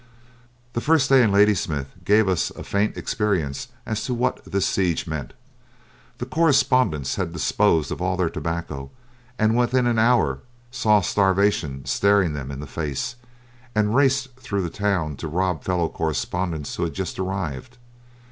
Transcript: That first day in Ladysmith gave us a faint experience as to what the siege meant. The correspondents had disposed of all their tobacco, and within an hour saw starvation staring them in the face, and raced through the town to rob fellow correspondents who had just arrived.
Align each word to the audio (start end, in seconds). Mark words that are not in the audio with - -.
That 0.73 0.81
first 0.81 1.09
day 1.09 1.21
in 1.21 1.31
Ladysmith 1.31 1.93
gave 2.03 2.27
us 2.27 2.49
a 2.55 2.63
faint 2.63 2.97
experience 2.97 3.67
as 3.85 4.03
to 4.05 4.15
what 4.15 4.43
the 4.45 4.59
siege 4.59 5.05
meant. 5.05 5.35
The 6.17 6.25
correspondents 6.25 7.17
had 7.17 7.31
disposed 7.33 7.91
of 7.91 8.01
all 8.01 8.17
their 8.17 8.27
tobacco, 8.31 8.89
and 9.37 9.55
within 9.55 9.85
an 9.85 9.99
hour 9.99 10.39
saw 10.71 11.01
starvation 11.01 11.85
staring 11.85 12.33
them 12.33 12.49
in 12.49 12.61
the 12.61 12.65
face, 12.65 13.15
and 13.75 13.95
raced 13.95 14.35
through 14.37 14.63
the 14.63 14.71
town 14.71 15.17
to 15.17 15.27
rob 15.27 15.63
fellow 15.63 15.87
correspondents 15.87 16.75
who 16.77 16.83
had 16.83 16.95
just 16.95 17.19
arrived. 17.19 17.77